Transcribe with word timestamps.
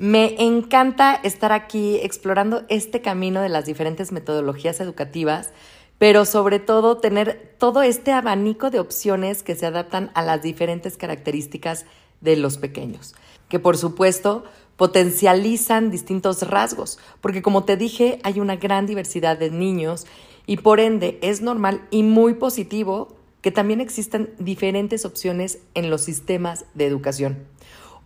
Me 0.00 0.42
encanta 0.42 1.12
estar 1.12 1.52
aquí 1.52 1.96
explorando 1.96 2.62
este 2.70 3.02
camino 3.02 3.42
de 3.42 3.50
las 3.50 3.66
diferentes 3.66 4.12
metodologías 4.12 4.80
educativas, 4.80 5.50
pero 5.98 6.24
sobre 6.24 6.58
todo 6.58 6.96
tener 6.96 7.54
todo 7.58 7.82
este 7.82 8.12
abanico 8.12 8.70
de 8.70 8.80
opciones 8.80 9.42
que 9.42 9.54
se 9.54 9.66
adaptan 9.66 10.10
a 10.14 10.22
las 10.22 10.40
diferentes 10.40 10.96
características 10.96 11.84
de 12.22 12.36
los 12.36 12.56
pequeños, 12.56 13.14
que 13.50 13.58
por 13.58 13.76
supuesto 13.76 14.44
potencializan 14.78 15.90
distintos 15.90 16.48
rasgos, 16.48 16.98
porque 17.20 17.42
como 17.42 17.64
te 17.64 17.76
dije, 17.76 18.20
hay 18.22 18.40
una 18.40 18.56
gran 18.56 18.86
diversidad 18.86 19.36
de 19.36 19.50
niños 19.50 20.06
y 20.46 20.56
por 20.56 20.80
ende 20.80 21.18
es 21.20 21.42
normal 21.42 21.86
y 21.90 22.04
muy 22.04 22.32
positivo 22.32 23.18
que 23.42 23.50
también 23.50 23.82
existan 23.82 24.30
diferentes 24.38 25.04
opciones 25.04 25.58
en 25.74 25.90
los 25.90 26.00
sistemas 26.00 26.64
de 26.72 26.86
educación. 26.86 27.44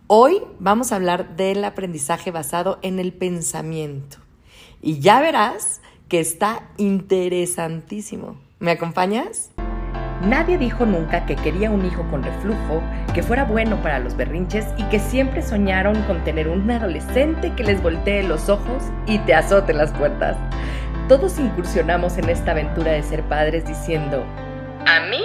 Hoy 0.07 0.43
vamos 0.59 0.91
a 0.91 0.97
hablar 0.97 1.35
del 1.35 1.63
aprendizaje 1.65 2.29
basado 2.29 2.77
en 2.83 2.99
el 2.99 3.11
pensamiento. 3.11 4.17
Y 4.79 4.99
ya 4.99 5.19
verás 5.19 5.81
que 6.09 6.19
está 6.19 6.69
interesantísimo. 6.77 8.39
¿Me 8.59 8.69
acompañas? 8.69 9.49
Nadie 10.21 10.59
dijo 10.59 10.85
nunca 10.85 11.25
que 11.25 11.35
quería 11.35 11.71
un 11.71 11.83
hijo 11.83 12.05
con 12.11 12.21
reflujo, 12.21 12.83
que 13.15 13.23
fuera 13.23 13.45
bueno 13.45 13.81
para 13.81 13.97
los 13.97 14.15
berrinches 14.15 14.67
y 14.77 14.83
que 14.89 14.99
siempre 14.99 15.41
soñaron 15.41 15.99
con 16.03 16.23
tener 16.23 16.49
un 16.49 16.69
adolescente 16.69 17.51
que 17.55 17.63
les 17.63 17.81
voltee 17.81 18.21
los 18.21 18.47
ojos 18.47 18.83
y 19.07 19.17
te 19.17 19.33
azote 19.33 19.73
las 19.73 19.91
puertas. 19.91 20.37
Todos 21.09 21.39
incursionamos 21.39 22.19
en 22.19 22.29
esta 22.29 22.51
aventura 22.51 22.91
de 22.91 23.01
ser 23.01 23.23
padres 23.23 23.65
diciendo, 23.65 24.23
a 24.85 24.99
mí 25.07 25.24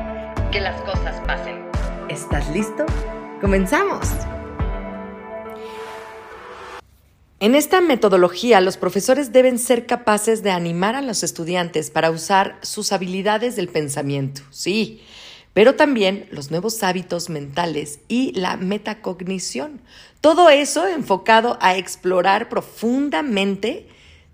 que 0.51 0.59
las 0.59 0.81
cosas 0.81 1.21
pasen. 1.25 1.65
¿Estás 2.09 2.49
listo? 2.49 2.85
¡Comenzamos! 3.39 4.05
En 7.39 7.55
esta 7.55 7.79
metodología, 7.79 8.59
los 8.59 8.75
profesores 8.77 9.31
deben 9.31 9.57
ser 9.57 9.85
capaces 9.85 10.43
de 10.43 10.51
animar 10.51 10.95
a 10.95 11.01
los 11.01 11.23
estudiantes 11.23 11.89
para 11.89 12.11
usar 12.11 12.59
sus 12.61 12.91
habilidades 12.91 13.55
del 13.55 13.69
pensamiento, 13.69 14.41
sí, 14.51 15.01
pero 15.53 15.75
también 15.75 16.27
los 16.31 16.51
nuevos 16.51 16.83
hábitos 16.83 17.29
mentales 17.29 17.99
y 18.07 18.33
la 18.33 18.57
metacognición. 18.57 19.81
Todo 20.19 20.49
eso 20.49 20.85
enfocado 20.85 21.57
a 21.61 21.77
explorar 21.77 22.47
profundamente 22.49 23.87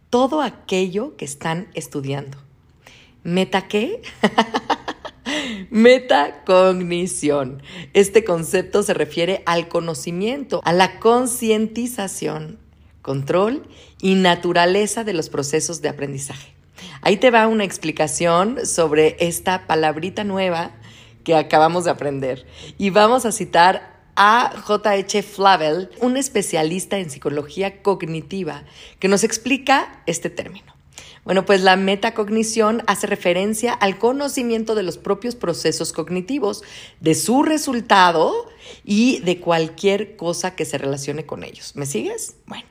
todo 0.10 0.42
aquello 0.42 1.16
que 1.16 1.26
están 1.26 1.70
estudiando. 1.76 2.38
¿Meta 3.24 3.68
qué? 3.68 4.02
Metacognición. 5.70 7.62
Este 7.94 8.24
concepto 8.24 8.84
se 8.84 8.94
refiere 8.94 9.44
al 9.46 9.68
conocimiento, 9.68 10.62
a 10.64 10.74
la 10.74 11.00
concientización, 11.00 12.60
control 13.02 13.68
y 14.02 14.16
naturaleza 14.16 15.04
de 15.04 15.14
los 15.14 15.30
procesos 15.30 15.82
de 15.82 15.90
aprendizaje. 15.90 16.54
Ahí 17.02 17.18
te 17.18 17.32
va 17.32 17.48
una 17.48 17.64
explicación 17.64 18.66
sobre 18.66 19.18
esta 19.20 19.68
palabrita 19.68 20.24
nueva 20.24 20.72
que 21.24 21.36
acabamos 21.36 21.86
de 21.86 21.92
aprender. 21.92 22.46
Y 22.78 22.90
vamos 22.90 23.26
a 23.26 23.32
citar 23.32 23.98
a 24.16 24.52
J.H. 24.64 25.24
Flavel, 25.24 25.90
un 26.02 26.18
especialista 26.18 26.98
en 26.98 27.10
psicología 27.10 27.82
cognitiva, 27.82 28.64
que 29.00 29.08
nos 29.08 29.24
explica 29.24 30.02
este 30.06 30.30
término. 30.30 30.77
Bueno, 31.28 31.44
pues 31.44 31.60
la 31.60 31.76
metacognición 31.76 32.84
hace 32.88 33.06
referencia 33.06 33.74
al 33.74 33.98
conocimiento 33.98 34.76
de 34.76 34.84
los 34.84 34.98
propios 34.98 35.36
procesos 35.36 35.92
cognitivos, 35.92 36.64
de 37.02 37.16
su 37.16 37.44
resultado 37.44 38.48
y 38.86 39.20
de 39.20 39.42
cualquier 39.42 40.16
cosa 40.16 40.56
que 40.56 40.64
se 40.64 40.78
relacione 40.78 41.26
con 41.26 41.44
ellos. 41.44 41.76
¿Me 41.76 41.86
sigues? 41.86 42.38
Bueno. 42.46 42.64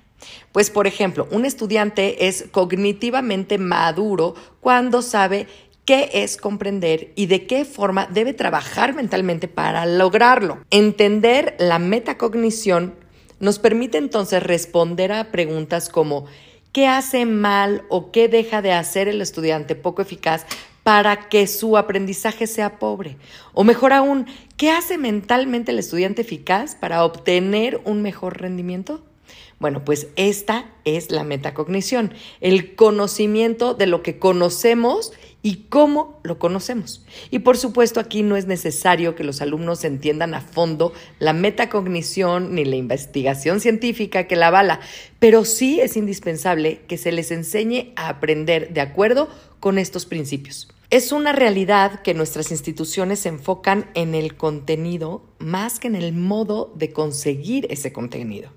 Pues 0.52 0.70
por 0.70 0.86
ejemplo, 0.86 1.28
un 1.30 1.44
estudiante 1.44 2.28
es 2.28 2.46
cognitivamente 2.50 3.58
maduro 3.58 4.34
cuando 4.62 5.02
sabe 5.02 5.48
qué 5.84 6.08
es 6.14 6.38
comprender 6.38 7.12
y 7.14 7.26
de 7.26 7.46
qué 7.46 7.66
forma 7.66 8.06
debe 8.06 8.32
trabajar 8.32 8.94
mentalmente 8.94 9.48
para 9.48 9.84
lograrlo. 9.84 10.64
Entender 10.70 11.56
la 11.58 11.78
metacognición 11.78 12.94
nos 13.38 13.58
permite 13.58 13.98
entonces 13.98 14.42
responder 14.42 15.12
a 15.12 15.30
preguntas 15.30 15.90
como 15.90 16.24
qué 16.76 16.88
hace 16.88 17.24
mal 17.24 17.84
o 17.88 18.12
qué 18.12 18.28
deja 18.28 18.60
de 18.60 18.70
hacer 18.70 19.08
el 19.08 19.22
estudiante 19.22 19.76
poco 19.76 20.02
eficaz 20.02 20.44
para 20.82 21.30
que 21.30 21.46
su 21.46 21.78
aprendizaje 21.78 22.46
sea 22.46 22.78
pobre. 22.78 23.16
O 23.54 23.64
mejor 23.64 23.94
aún, 23.94 24.26
¿qué 24.58 24.70
hace 24.70 24.98
mentalmente 24.98 25.72
el 25.72 25.78
estudiante 25.78 26.20
eficaz 26.20 26.74
para 26.74 27.02
obtener 27.02 27.80
un 27.86 28.02
mejor 28.02 28.42
rendimiento? 28.42 29.05
Bueno, 29.58 29.84
pues 29.84 30.08
esta 30.16 30.70
es 30.84 31.10
la 31.10 31.24
metacognición, 31.24 32.12
el 32.40 32.74
conocimiento 32.74 33.72
de 33.72 33.86
lo 33.86 34.02
que 34.02 34.18
conocemos 34.18 35.12
y 35.42 35.66
cómo 35.68 36.20
lo 36.24 36.38
conocemos. 36.38 37.06
Y 37.30 37.38
por 37.38 37.56
supuesto 37.56 38.00
aquí 38.00 38.22
no 38.22 38.36
es 38.36 38.46
necesario 38.46 39.14
que 39.14 39.24
los 39.24 39.40
alumnos 39.40 39.84
entiendan 39.84 40.34
a 40.34 40.40
fondo 40.40 40.92
la 41.20 41.32
metacognición 41.32 42.54
ni 42.54 42.64
la 42.64 42.76
investigación 42.76 43.60
científica 43.60 44.26
que 44.26 44.36
la 44.36 44.48
avala, 44.48 44.80
pero 45.20 45.44
sí 45.44 45.80
es 45.80 45.96
indispensable 45.96 46.80
que 46.88 46.98
se 46.98 47.12
les 47.12 47.30
enseñe 47.30 47.92
a 47.96 48.08
aprender 48.08 48.74
de 48.74 48.80
acuerdo 48.80 49.28
con 49.60 49.78
estos 49.78 50.04
principios. 50.04 50.68
Es 50.90 51.10
una 51.10 51.32
realidad 51.32 52.02
que 52.02 52.14
nuestras 52.14 52.52
instituciones 52.52 53.20
se 53.20 53.28
enfocan 53.28 53.90
en 53.94 54.14
el 54.14 54.36
contenido 54.36 55.22
más 55.38 55.80
que 55.80 55.88
en 55.88 55.96
el 55.96 56.12
modo 56.12 56.72
de 56.76 56.92
conseguir 56.92 57.66
ese 57.70 57.92
contenido, 57.92 58.50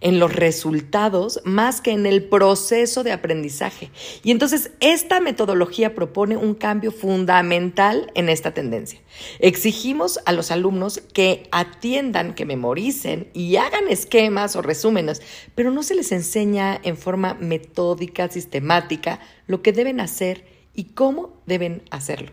en 0.00 0.18
los 0.18 0.34
resultados 0.34 1.40
más 1.44 1.80
que 1.80 1.92
en 1.92 2.06
el 2.06 2.24
proceso 2.24 3.02
de 3.02 3.12
aprendizaje. 3.12 3.90
Y 4.22 4.30
entonces 4.30 4.70
esta 4.80 5.20
metodología 5.20 5.94
propone 5.94 6.36
un 6.36 6.54
cambio 6.54 6.92
fundamental 6.92 8.10
en 8.14 8.28
esta 8.28 8.52
tendencia. 8.52 9.00
Exigimos 9.38 10.20
a 10.24 10.32
los 10.32 10.50
alumnos 10.50 11.00
que 11.12 11.48
atiendan, 11.50 12.34
que 12.34 12.44
memoricen 12.44 13.28
y 13.32 13.56
hagan 13.56 13.88
esquemas 13.88 14.56
o 14.56 14.62
resúmenes, 14.62 15.22
pero 15.54 15.70
no 15.70 15.82
se 15.82 15.94
les 15.94 16.12
enseña 16.12 16.78
en 16.82 16.96
forma 16.96 17.34
metódica, 17.34 18.28
sistemática, 18.28 19.20
lo 19.46 19.62
que 19.62 19.72
deben 19.72 20.00
hacer 20.00 20.44
y 20.74 20.84
cómo 20.84 21.40
deben 21.46 21.82
hacerlo. 21.90 22.32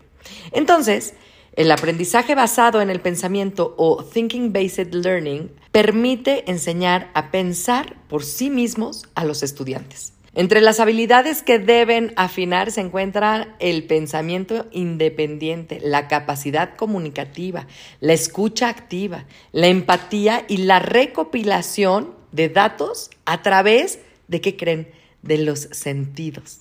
Entonces, 0.52 1.14
el 1.56 1.70
aprendizaje 1.70 2.34
basado 2.34 2.80
en 2.80 2.90
el 2.90 3.00
pensamiento 3.00 3.74
o 3.78 4.02
Thinking 4.02 4.52
Based 4.52 4.92
Learning 4.92 5.50
permite 5.74 6.48
enseñar 6.48 7.10
a 7.14 7.32
pensar 7.32 7.96
por 8.06 8.22
sí 8.22 8.48
mismos 8.48 9.08
a 9.16 9.24
los 9.24 9.42
estudiantes. 9.42 10.12
Entre 10.32 10.60
las 10.60 10.78
habilidades 10.78 11.42
que 11.42 11.58
deben 11.58 12.12
afinar 12.14 12.70
se 12.70 12.80
encuentra 12.80 13.56
el 13.58 13.82
pensamiento 13.82 14.66
independiente, 14.70 15.80
la 15.82 16.06
capacidad 16.06 16.76
comunicativa, 16.76 17.66
la 17.98 18.12
escucha 18.12 18.68
activa, 18.68 19.24
la 19.50 19.66
empatía 19.66 20.44
y 20.46 20.58
la 20.58 20.78
recopilación 20.78 22.14
de 22.30 22.50
datos 22.50 23.10
a 23.24 23.42
través 23.42 23.98
de, 24.28 24.40
¿qué 24.40 24.56
creen? 24.56 24.92
De 25.22 25.38
los 25.38 25.58
sentidos. 25.72 26.60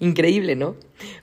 Increíble, 0.00 0.54
¿no? 0.54 0.76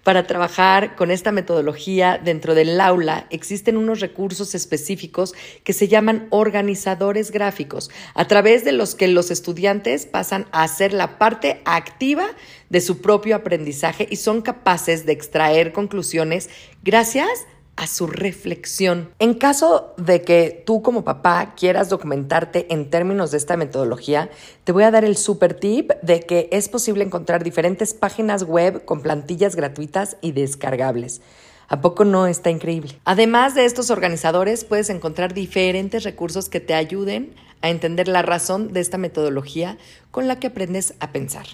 Para 0.03 0.27
trabajar 0.27 0.97
con 0.97 1.09
esta 1.09 1.31
metodología 1.31 2.19
dentro 2.21 2.55
del 2.55 2.79
aula 2.81 3.25
existen 3.29 3.77
unos 3.77 4.01
recursos 4.01 4.53
específicos 4.53 5.33
que 5.63 5.71
se 5.71 5.87
llaman 5.87 6.27
organizadores 6.29 7.31
gráficos, 7.31 7.89
a 8.13 8.27
través 8.27 8.65
de 8.65 8.73
los 8.73 8.93
que 8.93 9.07
los 9.07 9.31
estudiantes 9.31 10.05
pasan 10.05 10.45
a 10.51 10.63
hacer 10.63 10.91
la 10.91 11.17
parte 11.17 11.61
activa 11.63 12.27
de 12.69 12.81
su 12.81 13.01
propio 13.01 13.37
aprendizaje 13.37 14.07
y 14.09 14.17
son 14.17 14.41
capaces 14.41 15.05
de 15.05 15.13
extraer 15.13 15.71
conclusiones 15.71 16.49
gracias 16.83 17.29
a 17.29 17.54
su 17.87 18.07
reflexión. 18.07 19.09
En 19.19 19.33
caso 19.33 19.93
de 19.97 20.21
que 20.21 20.63
tú 20.65 20.81
como 20.81 21.03
papá 21.03 21.53
quieras 21.55 21.89
documentarte 21.89 22.73
en 22.73 22.89
términos 22.89 23.31
de 23.31 23.37
esta 23.37 23.57
metodología, 23.57 24.29
te 24.63 24.71
voy 24.71 24.83
a 24.83 24.91
dar 24.91 25.05
el 25.05 25.17
super 25.17 25.53
tip 25.53 25.91
de 26.01 26.21
que 26.21 26.47
es 26.51 26.69
posible 26.69 27.03
encontrar 27.03 27.43
diferentes 27.43 27.93
páginas 27.93 28.43
web 28.43 28.85
con 28.85 29.01
plantillas 29.01 29.55
gratuitas 29.55 30.17
y 30.21 30.31
descargables. 30.31 31.21
¿A 31.67 31.81
poco 31.81 32.05
no 32.05 32.27
está 32.27 32.49
increíble? 32.49 32.99
Además 33.05 33.55
de 33.55 33.65
estos 33.65 33.89
organizadores, 33.89 34.63
puedes 34.63 34.89
encontrar 34.89 35.33
diferentes 35.33 36.03
recursos 36.03 36.47
que 36.47 36.59
te 36.59 36.75
ayuden 36.75 37.33
a 37.61 37.69
entender 37.69 38.07
la 38.07 38.21
razón 38.21 38.73
de 38.73 38.81
esta 38.81 38.97
metodología 38.97 39.77
con 40.11 40.27
la 40.27 40.39
que 40.39 40.47
aprendes 40.47 40.93
a 40.99 41.11
pensar. 41.11 41.47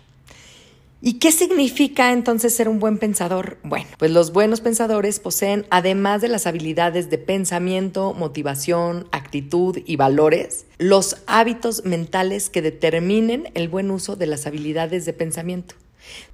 ¿Y 1.04 1.14
qué 1.14 1.32
significa 1.32 2.12
entonces 2.12 2.54
ser 2.54 2.70
un 2.70 2.80
buen 2.80 3.00
pensador? 3.00 3.58
Bueno, 3.64 3.88
pues 3.98 4.12
los 4.12 4.32
buenos 4.34 4.62
pensadores 4.62 5.20
poseen, 5.20 5.66
además 5.72 6.22
de 6.22 6.28
las 6.28 6.46
habilidades 6.46 7.10
de 7.10 7.18
pensamiento, 7.18 8.14
motivación, 8.14 9.08
actitud 9.12 9.80
y 9.84 9.96
valores, 9.96 10.68
los 10.78 11.18
hábitos 11.26 11.86
mentales 11.86 12.52
que 12.52 12.62
determinen 12.62 13.50
el 13.56 13.68
buen 13.68 13.90
uso 13.90 14.16
de 14.16 14.28
las 14.28 14.46
habilidades 14.46 15.06
de 15.06 15.14
pensamiento. 15.14 15.74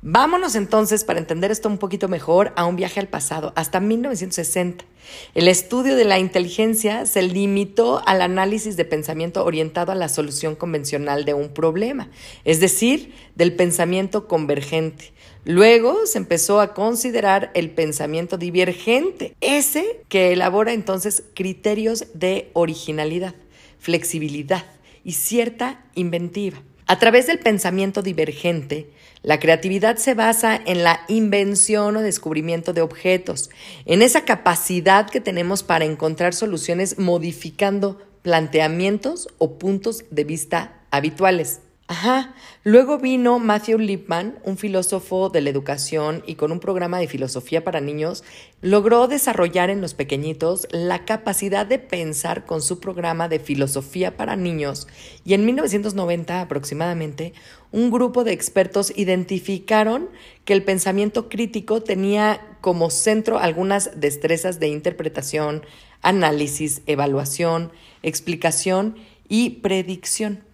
Vámonos 0.01 0.55
entonces, 0.55 1.03
para 1.03 1.19
entender 1.19 1.51
esto 1.51 1.69
un 1.69 1.77
poquito 1.77 2.07
mejor, 2.07 2.53
a 2.55 2.65
un 2.65 2.75
viaje 2.75 2.99
al 2.99 3.07
pasado, 3.07 3.53
hasta 3.55 3.79
1960. 3.79 4.85
El 5.33 5.47
estudio 5.47 5.95
de 5.95 6.05
la 6.05 6.19
inteligencia 6.19 7.05
se 7.05 7.21
limitó 7.21 8.01
al 8.05 8.21
análisis 8.21 8.77
de 8.77 8.85
pensamiento 8.85 9.45
orientado 9.45 9.91
a 9.91 9.95
la 9.95 10.09
solución 10.09 10.55
convencional 10.55 11.25
de 11.25 11.33
un 11.33 11.49
problema, 11.49 12.09
es 12.43 12.59
decir, 12.59 13.13
del 13.35 13.55
pensamiento 13.55 14.27
convergente. 14.27 15.13
Luego 15.45 16.05
se 16.05 16.17
empezó 16.17 16.59
a 16.59 16.73
considerar 16.73 17.51
el 17.53 17.69
pensamiento 17.69 18.37
divergente, 18.37 19.33
ese 19.39 20.01
que 20.09 20.33
elabora 20.33 20.73
entonces 20.73 21.23
criterios 21.33 22.07
de 22.13 22.49
originalidad, 22.53 23.35
flexibilidad 23.79 24.65
y 25.03 25.13
cierta 25.13 25.85
inventiva. 25.95 26.57
A 26.89 26.99
través 26.99 27.27
del 27.27 27.39
pensamiento 27.39 28.01
divergente, 28.01 28.89
la 29.21 29.41
creatividad 29.41 29.97
se 29.97 30.13
basa 30.13 30.55
en 30.55 30.83
la 30.83 31.01
invención 31.09 31.97
o 31.97 32.01
descubrimiento 32.01 32.71
de 32.71 32.79
objetos, 32.79 33.49
en 33.85 34.01
esa 34.01 34.23
capacidad 34.23 35.09
que 35.09 35.19
tenemos 35.19 35.63
para 35.63 35.83
encontrar 35.83 36.33
soluciones 36.33 36.97
modificando 36.97 37.99
planteamientos 38.21 39.27
o 39.37 39.57
puntos 39.57 40.05
de 40.11 40.23
vista 40.23 40.85
habituales. 40.89 41.59
Ajá. 41.89 42.35
Luego 42.65 42.97
vino 42.97 43.39
Matthew 43.39 43.79
Lipman, 43.79 44.39
un 44.43 44.57
filósofo 44.57 45.29
de 45.29 45.39
la 45.39 45.49
educación 45.49 46.21
y 46.27 46.35
con 46.35 46.51
un 46.51 46.59
programa 46.59 46.99
de 46.99 47.07
filosofía 47.07 47.63
para 47.63 47.79
niños, 47.79 48.25
logró 48.61 49.07
desarrollar 49.07 49.69
en 49.69 49.79
los 49.79 49.93
pequeñitos 49.93 50.67
la 50.71 51.05
capacidad 51.05 51.65
de 51.65 51.79
pensar 51.79 52.45
con 52.45 52.61
su 52.61 52.81
programa 52.81 53.29
de 53.29 53.39
filosofía 53.39 54.17
para 54.17 54.35
niños 54.35 54.89
y 55.23 55.33
en 55.33 55.45
1990 55.45 56.41
aproximadamente 56.41 57.31
un 57.71 57.89
grupo 57.89 58.25
de 58.25 58.33
expertos 58.33 58.91
identificaron 58.97 60.09
que 60.43 60.51
el 60.51 60.63
pensamiento 60.65 61.29
crítico 61.29 61.81
tenía 61.83 62.57
como 62.59 62.89
centro 62.89 63.39
algunas 63.39 63.97
destrezas 63.97 64.59
de 64.59 64.67
interpretación, 64.67 65.63
análisis, 66.01 66.81
evaluación, 66.85 67.71
explicación 68.03 68.97
y 69.29 69.61
predicción. 69.61 70.46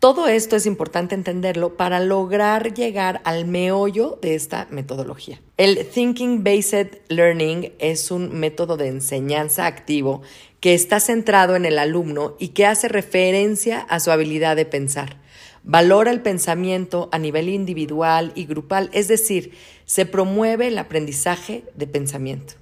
Todo 0.00 0.28
esto 0.28 0.56
es 0.56 0.64
importante 0.64 1.14
entenderlo 1.14 1.76
para 1.76 2.00
lograr 2.00 2.72
llegar 2.72 3.20
al 3.24 3.44
meollo 3.44 4.18
de 4.22 4.34
esta 4.34 4.66
metodología. 4.70 5.42
El 5.58 5.86
Thinking 5.86 6.42
Based 6.42 7.02
Learning 7.08 7.74
es 7.78 8.10
un 8.10 8.32
método 8.32 8.78
de 8.78 8.88
enseñanza 8.88 9.66
activo 9.66 10.22
que 10.60 10.72
está 10.72 11.00
centrado 11.00 11.54
en 11.54 11.66
el 11.66 11.78
alumno 11.78 12.34
y 12.38 12.48
que 12.48 12.64
hace 12.64 12.88
referencia 12.88 13.80
a 13.80 14.00
su 14.00 14.10
habilidad 14.10 14.56
de 14.56 14.64
pensar. 14.64 15.18
Valora 15.64 16.10
el 16.10 16.22
pensamiento 16.22 17.10
a 17.12 17.18
nivel 17.18 17.50
individual 17.50 18.32
y 18.34 18.46
grupal, 18.46 18.88
es 18.94 19.06
decir, 19.06 19.52
se 19.84 20.06
promueve 20.06 20.68
el 20.68 20.78
aprendizaje 20.78 21.64
de 21.74 21.86
pensamiento. 21.86 22.54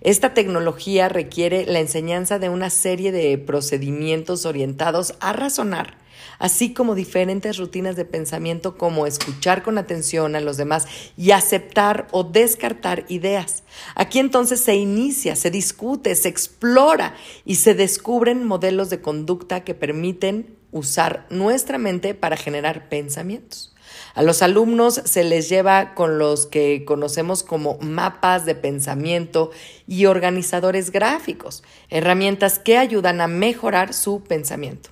Esta 0.00 0.34
tecnología 0.34 1.08
requiere 1.08 1.66
la 1.66 1.80
enseñanza 1.80 2.38
de 2.38 2.48
una 2.48 2.70
serie 2.70 3.12
de 3.12 3.36
procedimientos 3.38 4.46
orientados 4.46 5.14
a 5.20 5.32
razonar, 5.32 5.98
así 6.38 6.72
como 6.72 6.94
diferentes 6.94 7.56
rutinas 7.56 7.96
de 7.96 8.04
pensamiento 8.04 8.76
como 8.76 9.06
escuchar 9.06 9.62
con 9.62 9.78
atención 9.78 10.36
a 10.36 10.40
los 10.40 10.56
demás 10.56 10.86
y 11.16 11.30
aceptar 11.30 12.08
o 12.10 12.24
descartar 12.24 13.04
ideas. 13.08 13.64
Aquí 13.94 14.18
entonces 14.18 14.60
se 14.60 14.74
inicia, 14.74 15.36
se 15.36 15.50
discute, 15.50 16.14
se 16.14 16.28
explora 16.28 17.14
y 17.44 17.56
se 17.56 17.74
descubren 17.74 18.44
modelos 18.44 18.90
de 18.90 19.00
conducta 19.00 19.64
que 19.64 19.74
permiten 19.74 20.56
usar 20.70 21.26
nuestra 21.30 21.78
mente 21.78 22.14
para 22.14 22.36
generar 22.36 22.88
pensamientos. 22.88 23.73
A 24.14 24.22
los 24.22 24.42
alumnos 24.42 25.00
se 25.04 25.24
les 25.24 25.48
lleva 25.48 25.94
con 25.94 26.18
los 26.18 26.46
que 26.46 26.84
conocemos 26.84 27.42
como 27.42 27.78
mapas 27.78 28.44
de 28.44 28.54
pensamiento 28.54 29.50
y 29.86 30.06
organizadores 30.06 30.90
gráficos, 30.90 31.62
herramientas 31.90 32.58
que 32.58 32.78
ayudan 32.78 33.20
a 33.20 33.26
mejorar 33.26 33.92
su 33.92 34.22
pensamiento. 34.22 34.90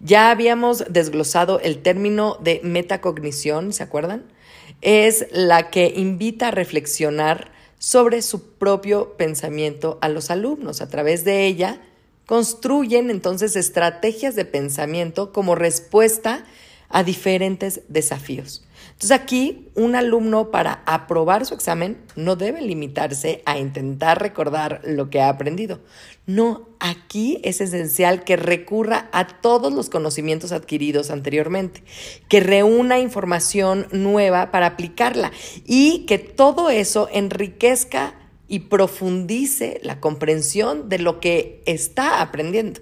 Ya 0.00 0.30
habíamos 0.30 0.84
desglosado 0.88 1.60
el 1.60 1.82
término 1.82 2.38
de 2.40 2.60
metacognición, 2.62 3.72
¿se 3.72 3.82
acuerdan? 3.82 4.24
Es 4.80 5.26
la 5.30 5.70
que 5.70 5.92
invita 5.96 6.48
a 6.48 6.50
reflexionar 6.50 7.52
sobre 7.78 8.22
su 8.22 8.56
propio 8.56 9.14
pensamiento 9.16 9.98
a 10.00 10.08
los 10.08 10.30
alumnos. 10.30 10.80
A 10.80 10.88
través 10.88 11.24
de 11.24 11.46
ella 11.46 11.80
construyen 12.26 13.10
entonces 13.10 13.56
estrategias 13.56 14.34
de 14.34 14.44
pensamiento 14.44 15.32
como 15.32 15.54
respuesta 15.54 16.44
a 16.88 17.02
diferentes 17.02 17.82
desafíos. 17.88 18.64
Entonces 18.92 19.10
aquí 19.12 19.68
un 19.74 19.96
alumno 19.96 20.50
para 20.50 20.82
aprobar 20.86 21.46
su 21.46 21.54
examen 21.54 21.98
no 22.16 22.36
debe 22.36 22.62
limitarse 22.62 23.42
a 23.44 23.58
intentar 23.58 24.20
recordar 24.20 24.80
lo 24.84 25.10
que 25.10 25.20
ha 25.20 25.28
aprendido. 25.28 25.80
No, 26.26 26.68
aquí 26.80 27.40
es 27.42 27.60
esencial 27.60 28.24
que 28.24 28.36
recurra 28.36 29.08
a 29.12 29.26
todos 29.26 29.72
los 29.72 29.90
conocimientos 29.90 30.52
adquiridos 30.52 31.10
anteriormente, 31.10 31.82
que 32.28 32.40
reúna 32.40 32.98
información 32.98 33.88
nueva 33.90 34.50
para 34.50 34.66
aplicarla 34.66 35.32
y 35.66 36.06
que 36.06 36.18
todo 36.18 36.70
eso 36.70 37.08
enriquezca 37.12 38.14
y 38.48 38.60
profundice 38.60 39.80
la 39.82 40.00
comprensión 40.00 40.88
de 40.88 40.98
lo 40.98 41.18
que 41.20 41.62
está 41.66 42.20
aprendiendo. 42.20 42.80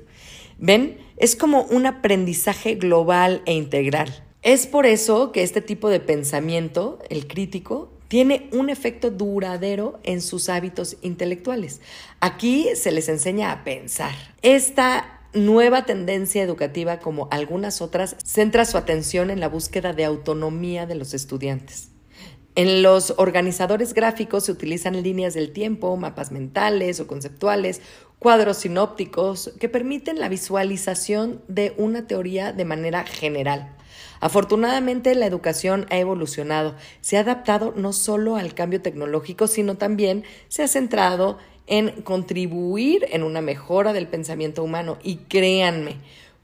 ¿Ven? 0.58 0.98
Es 1.16 1.36
como 1.36 1.62
un 1.64 1.86
aprendizaje 1.86 2.74
global 2.74 3.42
e 3.46 3.54
integral. 3.54 4.24
Es 4.42 4.66
por 4.66 4.86
eso 4.86 5.30
que 5.30 5.42
este 5.42 5.60
tipo 5.60 5.88
de 5.88 6.00
pensamiento, 6.00 6.98
el 7.08 7.28
crítico, 7.28 7.92
tiene 8.08 8.48
un 8.52 8.68
efecto 8.68 9.10
duradero 9.10 10.00
en 10.02 10.20
sus 10.20 10.48
hábitos 10.48 10.96
intelectuales. 11.00 11.80
Aquí 12.20 12.68
se 12.74 12.90
les 12.90 13.08
enseña 13.08 13.52
a 13.52 13.64
pensar. 13.64 14.12
Esta 14.42 15.20
nueva 15.32 15.86
tendencia 15.86 16.42
educativa, 16.42 16.98
como 16.98 17.28
algunas 17.30 17.80
otras, 17.80 18.16
centra 18.22 18.64
su 18.64 18.76
atención 18.76 19.30
en 19.30 19.40
la 19.40 19.48
búsqueda 19.48 19.92
de 19.92 20.04
autonomía 20.04 20.86
de 20.86 20.96
los 20.96 21.14
estudiantes. 21.14 21.91
En 22.54 22.82
los 22.82 23.14
organizadores 23.16 23.94
gráficos 23.94 24.44
se 24.44 24.52
utilizan 24.52 25.02
líneas 25.02 25.32
del 25.32 25.52
tiempo, 25.52 25.96
mapas 25.96 26.32
mentales 26.32 27.00
o 27.00 27.06
conceptuales, 27.06 27.80
cuadros 28.18 28.58
sinópticos 28.58 29.52
que 29.58 29.70
permiten 29.70 30.20
la 30.20 30.28
visualización 30.28 31.42
de 31.48 31.72
una 31.78 32.06
teoría 32.06 32.52
de 32.52 32.66
manera 32.66 33.04
general. 33.04 33.74
Afortunadamente 34.20 35.14
la 35.14 35.26
educación 35.26 35.86
ha 35.90 35.96
evolucionado, 35.98 36.76
se 37.00 37.16
ha 37.16 37.20
adaptado 37.20 37.72
no 37.74 37.94
solo 37.94 38.36
al 38.36 38.54
cambio 38.54 38.82
tecnológico, 38.82 39.46
sino 39.46 39.76
también 39.76 40.24
se 40.48 40.62
ha 40.62 40.68
centrado 40.68 41.38
en 41.66 42.02
contribuir 42.02 43.06
en 43.10 43.22
una 43.22 43.40
mejora 43.40 43.92
del 43.92 44.08
pensamiento 44.08 44.62
humano. 44.62 44.98
Y 45.02 45.16
créanme, 45.16 45.96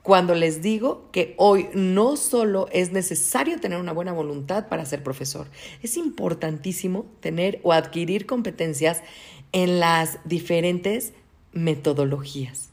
cuando 0.09 0.35
les 0.35 0.63
digo 0.63 1.07
que 1.13 1.35
hoy 1.37 1.69
no 1.75 2.17
solo 2.17 2.67
es 2.73 2.93
necesario 2.93 3.61
tener 3.61 3.79
una 3.79 3.93
buena 3.93 4.15
voluntad 4.15 4.67
para 4.67 4.87
ser 4.87 5.03
profesor, 5.03 5.49
es 5.83 5.99
importantísimo 5.99 7.05
tener 7.21 7.61
o 7.63 7.75
adquirir 7.75 8.25
competencias 8.25 9.03
en 9.53 9.81
las 9.81 10.19
diferentes 10.25 11.13
metodologías. 11.53 12.71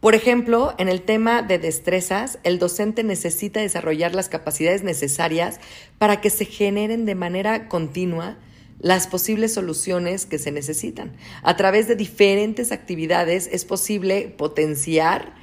Por 0.00 0.14
ejemplo, 0.14 0.74
en 0.78 0.88
el 0.88 1.02
tema 1.02 1.42
de 1.42 1.58
destrezas, 1.58 2.38
el 2.42 2.58
docente 2.58 3.04
necesita 3.04 3.60
desarrollar 3.60 4.14
las 4.14 4.30
capacidades 4.30 4.82
necesarias 4.82 5.60
para 5.98 6.22
que 6.22 6.30
se 6.30 6.46
generen 6.46 7.04
de 7.04 7.14
manera 7.14 7.68
continua 7.68 8.38
las 8.78 9.08
posibles 9.08 9.52
soluciones 9.52 10.24
que 10.24 10.38
se 10.38 10.52
necesitan. 10.52 11.12
A 11.42 11.54
través 11.54 11.86
de 11.86 11.96
diferentes 11.96 12.72
actividades 12.72 13.46
es 13.52 13.66
posible 13.66 14.34
potenciar 14.38 15.36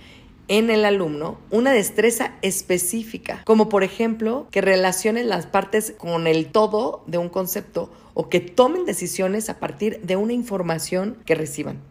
en 0.47 0.69
el 0.69 0.85
alumno 0.85 1.39
una 1.49 1.71
destreza 1.71 2.35
específica, 2.41 3.41
como 3.45 3.69
por 3.69 3.83
ejemplo 3.83 4.47
que 4.51 4.61
relacionen 4.61 5.29
las 5.29 5.45
partes 5.45 5.93
con 5.97 6.27
el 6.27 6.47
todo 6.47 7.03
de 7.07 7.17
un 7.17 7.29
concepto 7.29 7.91
o 8.13 8.29
que 8.29 8.39
tomen 8.39 8.85
decisiones 8.85 9.49
a 9.49 9.59
partir 9.59 10.01
de 10.01 10.15
una 10.15 10.33
información 10.33 11.17
que 11.25 11.35
reciban. 11.35 11.81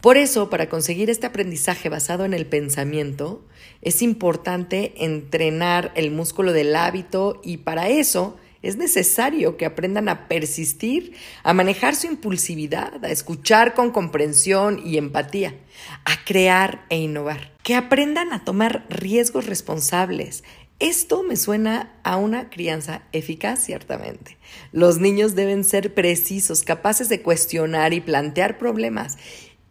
Por 0.00 0.16
eso, 0.16 0.50
para 0.50 0.68
conseguir 0.68 1.10
este 1.10 1.26
aprendizaje 1.26 1.88
basado 1.88 2.24
en 2.24 2.34
el 2.34 2.46
pensamiento, 2.46 3.42
es 3.80 4.02
importante 4.02 4.92
entrenar 5.04 5.92
el 5.94 6.10
músculo 6.10 6.52
del 6.52 6.76
hábito 6.76 7.40
y 7.42 7.58
para 7.58 7.88
eso 7.88 8.36
Es 8.62 8.76
necesario 8.76 9.56
que 9.56 9.66
aprendan 9.66 10.08
a 10.08 10.28
persistir, 10.28 11.14
a 11.42 11.52
manejar 11.52 11.96
su 11.96 12.06
impulsividad, 12.06 13.04
a 13.04 13.10
escuchar 13.10 13.74
con 13.74 13.90
comprensión 13.90 14.80
y 14.84 14.98
empatía, 14.98 15.56
a 16.04 16.24
crear 16.24 16.86
e 16.88 16.98
innovar. 16.98 17.52
Que 17.64 17.74
aprendan 17.74 18.32
a 18.32 18.44
tomar 18.44 18.86
riesgos 18.88 19.46
responsables. 19.46 20.44
Esto 20.78 21.22
me 21.22 21.36
suena 21.36 21.92
a 22.02 22.16
una 22.16 22.50
crianza 22.50 23.02
eficaz, 23.12 23.64
ciertamente. 23.64 24.36
Los 24.72 24.98
niños 24.98 25.34
deben 25.34 25.62
ser 25.62 25.94
precisos, 25.94 26.62
capaces 26.62 27.08
de 27.08 27.22
cuestionar 27.22 27.92
y 27.92 28.00
plantear 28.00 28.58
problemas 28.58 29.16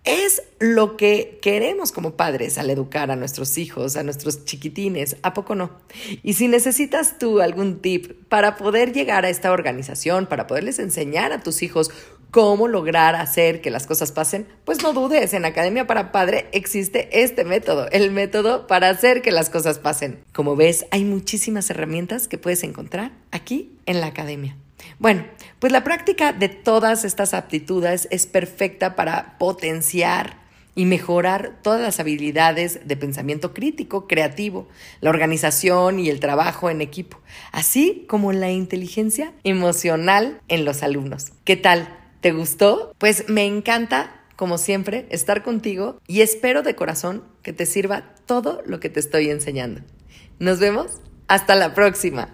es 0.03 0.43
lo 0.59 0.97
que 0.97 1.39
queremos 1.41 1.91
como 1.91 2.15
padres 2.15 2.57
al 2.57 2.69
educar 2.69 3.11
a 3.11 3.15
nuestros 3.15 3.57
hijos, 3.57 3.95
a 3.95 4.03
nuestros 4.03 4.45
chiquitines, 4.45 5.17
¿a 5.21 5.33
poco 5.33 5.53
no? 5.53 5.71
Y 6.23 6.33
si 6.33 6.47
necesitas 6.47 7.19
tú 7.19 7.39
algún 7.39 7.81
tip 7.81 8.13
para 8.27 8.55
poder 8.55 8.93
llegar 8.93 9.25
a 9.25 9.29
esta 9.29 9.51
organización, 9.51 10.25
para 10.25 10.47
poderles 10.47 10.79
enseñar 10.79 11.31
a 11.31 11.41
tus 11.41 11.61
hijos 11.61 11.91
cómo 12.31 12.67
lograr 12.67 13.15
hacer 13.15 13.61
que 13.61 13.69
las 13.69 13.85
cosas 13.85 14.11
pasen, 14.11 14.47
pues 14.65 14.81
no 14.81 14.93
dudes, 14.93 15.33
en 15.33 15.45
Academia 15.45 15.85
para 15.85 16.11
Padre 16.11 16.47
existe 16.53 17.21
este 17.21 17.43
método, 17.43 17.87
el 17.91 18.09
método 18.09 18.67
para 18.67 18.89
hacer 18.89 19.21
que 19.21 19.31
las 19.31 19.49
cosas 19.49 19.79
pasen. 19.79 20.23
Como 20.33 20.55
ves, 20.55 20.85
hay 20.91 21.03
muchísimas 21.03 21.69
herramientas 21.69 22.27
que 22.27 22.37
puedes 22.37 22.63
encontrar 22.63 23.11
aquí 23.31 23.77
en 23.85 23.99
la 23.99 24.07
Academia. 24.07 24.55
Bueno, 24.99 25.25
pues 25.59 25.71
la 25.71 25.83
práctica 25.83 26.33
de 26.33 26.49
todas 26.49 27.03
estas 27.03 27.33
aptitudes 27.33 28.07
es 28.11 28.25
perfecta 28.25 28.95
para 28.95 29.37
potenciar 29.37 30.41
y 30.75 30.85
mejorar 30.85 31.59
todas 31.61 31.81
las 31.81 31.99
habilidades 31.99 32.87
de 32.87 32.97
pensamiento 32.97 33.53
crítico, 33.53 34.07
creativo, 34.07 34.67
la 35.01 35.09
organización 35.09 35.99
y 35.99 36.09
el 36.09 36.19
trabajo 36.19 36.69
en 36.69 36.81
equipo, 36.81 37.19
así 37.51 38.05
como 38.07 38.31
la 38.31 38.51
inteligencia 38.51 39.33
emocional 39.43 40.39
en 40.47 40.65
los 40.65 40.83
alumnos. 40.83 41.33
¿Qué 41.43 41.57
tal? 41.57 41.97
¿Te 42.21 42.31
gustó? 42.31 42.93
Pues 42.97 43.27
me 43.27 43.45
encanta, 43.45 44.21
como 44.35 44.57
siempre, 44.57 45.07
estar 45.09 45.43
contigo 45.43 45.99
y 46.07 46.21
espero 46.21 46.63
de 46.63 46.75
corazón 46.75 47.23
que 47.43 47.53
te 47.53 47.65
sirva 47.65 48.15
todo 48.25 48.61
lo 48.65 48.79
que 48.79 48.89
te 48.89 48.99
estoy 48.99 49.29
enseñando. 49.29 49.81
Nos 50.39 50.59
vemos. 50.59 51.01
Hasta 51.27 51.55
la 51.55 51.73
próxima. 51.73 52.33